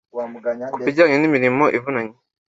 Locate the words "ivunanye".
1.77-2.15